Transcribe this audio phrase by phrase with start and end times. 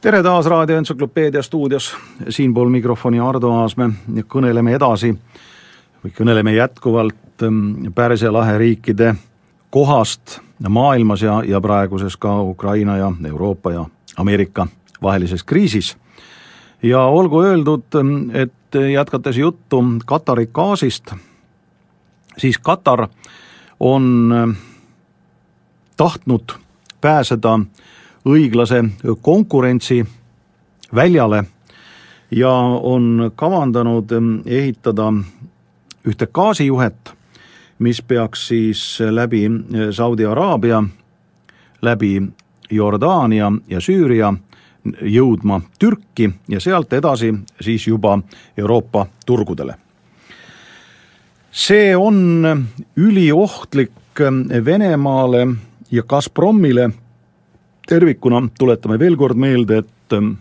[0.00, 1.96] tere taas Raadio Entsüklopeedia stuudios,
[2.28, 5.12] siinpool mikrofoni Ardo Aasmäe ja kõneleme edasi.
[6.04, 9.14] Või kõneleme jätkuvalt ähm, Pärsia lahe riikide
[9.70, 10.38] kohast
[10.68, 13.84] maailmas ja, ja praeguses ka Ukraina ja Euroopa ja
[14.16, 14.66] Ameerika
[15.02, 15.96] vahelises kriisis.
[16.82, 18.52] ja olgu öeldud, ähm, et
[18.92, 21.12] jätkates juttu Katari gaasist,
[22.38, 23.08] siis Katar
[23.80, 24.50] on ähm,
[25.96, 26.52] tahtnud
[27.00, 27.58] pääseda
[28.28, 28.84] õiglase
[29.22, 30.06] konkurentsi
[30.94, 31.44] väljale
[32.30, 32.52] ja
[32.82, 34.10] on kavandanud
[34.46, 35.12] ehitada
[36.06, 37.14] ühte gaasijuhet,
[37.78, 39.50] mis peaks siis läbi
[39.90, 40.82] Saudi Araabia,
[41.82, 42.22] läbi
[42.70, 44.34] Jordaania ja Süüria
[45.02, 48.18] jõudma Türki ja sealt edasi siis juba
[48.56, 49.87] Euroopa turgudele.
[51.58, 52.46] See on
[52.96, 53.90] üliohtlik
[54.64, 55.46] Venemaale
[55.90, 56.90] ja Gazpromile
[57.88, 60.32] tervikuna, tuletame veel kord meelde, et ähm,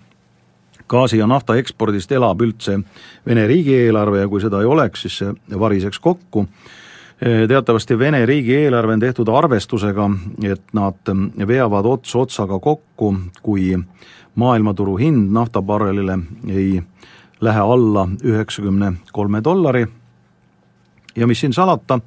[0.90, 2.80] gaasi ja nafta ekspordist elab üldse
[3.26, 6.48] Vene riigieelarve ja kui seda ei oleks, siis see variseks kokku.
[7.18, 10.10] Äh, teatavasti Vene riigieelarve on tehtud arvestusega,
[10.44, 13.72] et nad ähm, veavad ots otsaga kokku, kui
[14.36, 16.20] maailmaturu hind naftabarrelile
[16.50, 16.82] ei
[17.42, 19.88] lähe alla üheksakümne kolme dollari
[21.18, 22.00] ja mis siin salata,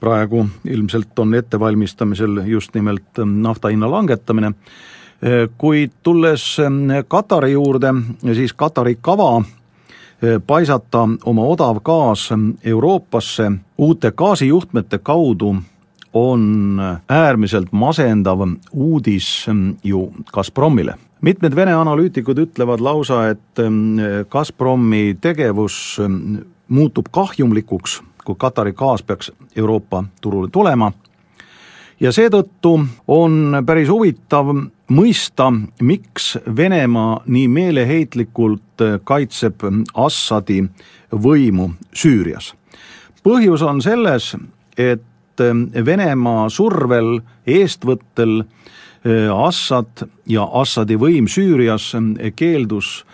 [0.00, 7.52] praegu ilmselt on ettevalmistamisel just nimelt ähm, nafta hinna langetamine, äh, kuid tulles ähm, Katari
[7.52, 7.94] juurde,
[8.34, 15.56] siis Katari kava äh, paisata oma odav gaas ähm, Euroopasse uute gaasijuhtmete kaudu
[16.12, 18.42] on äärmiselt masendav
[18.72, 19.46] uudis
[19.84, 20.94] ju Gazpromile.
[21.20, 23.62] mitmed Vene analüütikud ütlevad lausa, et
[24.28, 25.96] Gazpromi tegevus
[26.68, 30.92] muutub kahjumlikuks kui Katari gaas peaks Euroopa turule tulema.
[32.00, 34.48] ja seetõttu on päris huvitav
[34.90, 39.62] mõista, miks Venemaa nii meeleheitlikult kaitseb
[39.94, 40.64] Assadi
[41.12, 42.54] võimu Süürias.
[43.22, 44.36] põhjus on selles,
[44.78, 45.02] et
[45.84, 48.44] Venemaa survel, eestvõttel
[49.34, 51.92] Assad ja Assadi võim Süürias
[52.36, 53.04] keeldus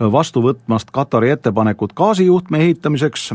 [0.00, 3.32] vastu võtmast Katari ettepanekut gaasijuhtme ehitamiseks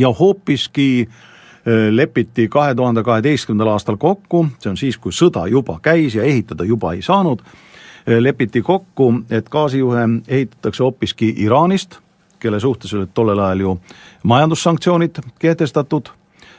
[0.00, 5.78] ja hoopiski äh, lepiti kahe tuhande kaheteistkümnendal aastal kokku, see on siis, kui sõda juba
[5.82, 11.98] käis ja ehitada juba ei saanud, äh, lepiti kokku, et gaasijuhe ehitatakse hoopiski Iraanist,
[12.40, 13.74] kelle suhtes olid tollel ajal ju
[14.22, 16.08] majandussanktsioonid kehtestatud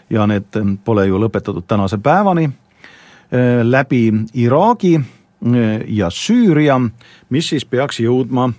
[0.10, 2.50] ja need äh, pole ju lõpetatud tänase päevani,
[3.64, 4.12] läbi
[4.44, 5.00] Iraagi
[5.88, 6.76] ja Süüria,
[7.30, 8.50] mis siis peaks jõudma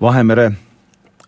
[0.00, 0.46] Vahemere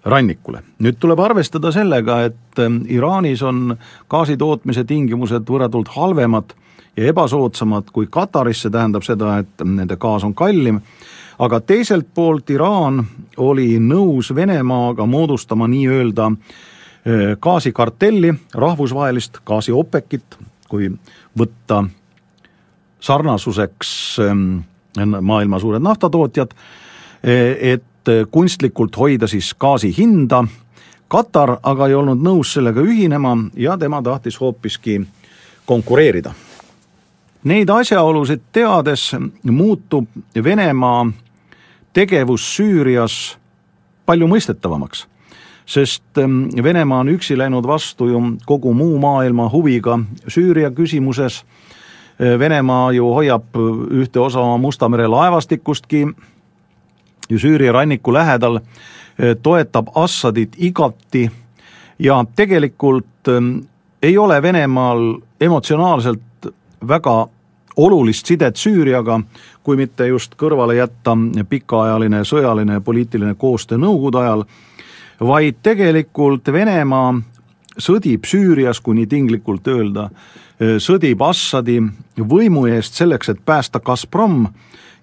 [0.05, 0.63] rannikule.
[0.79, 3.77] nüüd tuleb arvestada sellega, et ähm, Iraanis on
[4.11, 6.55] gaasitootmise tingimused võrratult halvemad
[6.97, 10.81] ja ebasoodsamad kui Kataris, see tähendab seda, et nende gaas on kallim,
[11.39, 13.05] aga teiselt poolt Iraan
[13.37, 20.39] oli nõus Venemaaga moodustama nii-öelda äh, gaasikartelli, rahvusvahelist gaasi OPEC-it,
[20.69, 20.91] kui
[21.39, 21.85] võtta
[23.03, 24.61] sarnasuseks ähm,
[25.21, 26.53] maailma suured naftatootjad,
[27.23, 27.92] et et
[28.31, 30.45] kunstlikult hoida siis gaasi hinda.
[31.09, 35.01] Katar aga ei olnud nõus sellega ühinema ja tema tahtis hoopiski
[35.67, 36.33] konkureerida.
[37.45, 39.11] Neid asjaolusid teades
[39.45, 40.07] muutub
[40.45, 41.07] Venemaa
[41.93, 43.37] tegevus Süürias
[44.07, 45.07] palju mõistetavamaks,
[45.67, 49.99] sest ähm, Venemaa on üksi läinud vastu ju kogu muu maailma huviga
[50.29, 51.43] Süüria küsimuses.
[52.39, 53.57] Venemaa ju hoiab
[53.91, 56.07] ühte osa Musta mere laevastikustki
[57.31, 58.61] ju Süüria ranniku lähedal,
[59.19, 61.31] eh, toetab Assadit igati
[61.99, 63.59] ja tegelikult ehm,
[64.03, 66.21] ei ole Venemaal emotsionaalselt
[66.89, 67.29] väga
[67.77, 69.21] olulist sidet Süüriaga,
[69.63, 71.17] kui mitte just kõrvale jätta
[71.49, 74.45] pikaajaline sõjaline ja poliitiline koostöö Nõukogude ajal,
[75.21, 77.15] vaid tegelikult Venemaa
[77.79, 80.11] sõdib Süürias, kui nii tinglikult öelda,
[80.61, 81.81] eh, sõdib Assadi
[82.19, 84.47] võimu eest selleks, et päästa Gazprom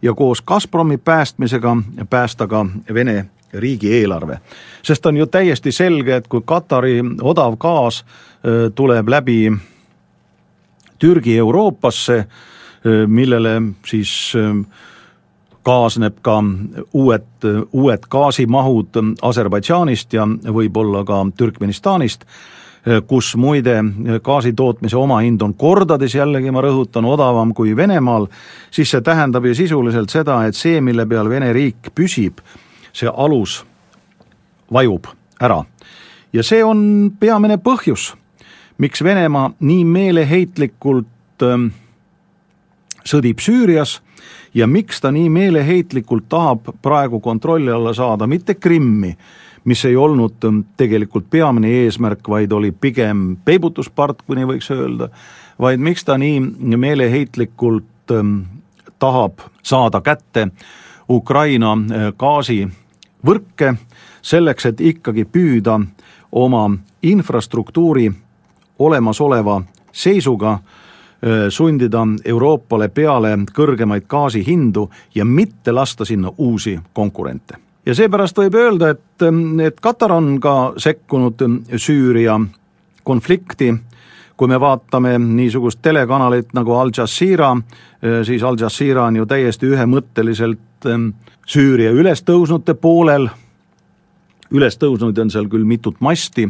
[0.02, 1.78] ja koos Gazpromi päästmisega
[2.10, 4.40] päästa ka Vene riigieelarve.
[4.84, 8.06] sest on ju täiesti selge, et kui Katari odav gaas
[8.76, 9.52] tuleb läbi
[11.00, 12.26] Türgi Euroopasse,
[13.08, 14.34] millele siis
[15.64, 16.44] kaasneb ka
[16.94, 22.26] uued, uued gaasimahud Aserbaidžaanist ja võib-olla ka Türkmenistanist
[23.08, 28.28] kus muide äh, gaasi tootmise omahind on kordades, jällegi ma rõhutan, odavam kui Venemaal,
[28.72, 32.40] siis see tähendab ju sisuliselt seda, et see, mille peal Vene riik püsib,
[32.94, 33.64] see alus
[34.72, 35.12] vajub
[35.42, 35.64] ära.
[36.34, 38.14] ja see on peamine põhjus,
[38.78, 41.72] miks Venemaa nii meeleheitlikult ähm,
[43.04, 44.00] sõdib Süürias
[44.54, 49.18] ja miks ta nii meeleheitlikult tahab praegu kontrolli alla saada mitte Krimmi,
[49.70, 55.10] mis ei olnud ähm, tegelikult peamine eesmärk, vaid oli pigem peibutuspart, kui nii võiks öelda,
[55.62, 56.40] vaid miks ta nii
[56.78, 58.40] meeleheitlikult ähm,
[59.00, 60.48] tahab saada kätte
[61.10, 63.76] Ukraina äh, gaasivõrke
[64.22, 65.80] selleks, et ikkagi püüda
[66.32, 66.66] oma
[67.04, 68.10] infrastruktuuri
[68.80, 69.62] olemasoleva
[69.92, 77.69] seisuga äh, sundida Euroopale peale kõrgemaid gaasihindu ja mitte lasta sinna uusi konkurente.
[77.90, 79.24] Ja seepärast võib öelda, et,
[79.66, 81.42] et Katar on ka sekkunud
[81.78, 82.38] Süüria
[83.04, 83.72] konflikti,
[84.38, 87.56] kui me vaatame niisugust telekanalit nagu Al Jazeera,
[88.24, 90.90] siis Al Jazeera on ju täiesti ühemõtteliselt
[91.50, 93.28] Süüria ülestõusnute poolel,
[94.54, 96.46] ülestõusnuid on seal küll mitut masti,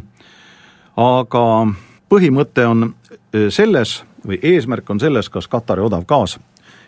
[0.99, 1.43] aga
[2.11, 2.89] põhimõte on
[3.49, 6.35] selles või eesmärk on selles, kas Katari odav gaas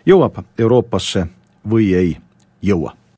[0.06, 1.26] jõuab Euroopasse
[1.64, 2.18] või ei
[2.62, 3.01] jõua